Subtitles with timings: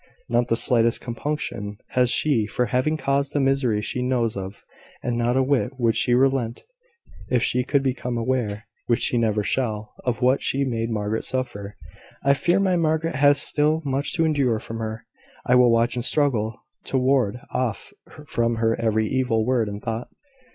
[0.27, 4.63] Not the slightest compunction has she for having caused the misery she knows of:
[5.03, 6.63] and not a whit would she relent,
[7.29, 11.75] if she could become aware (which she never shall) of what she made Margaret suffer.
[12.25, 15.05] I fear my Margaret has still much to endure from her.
[15.45, 17.93] I will watch and struggle to ward off
[18.25, 20.09] from her every evil word and thought.